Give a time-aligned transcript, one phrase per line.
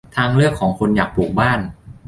[0.15, 1.59] ทางเลือกของคนอยากปลูกบ้าน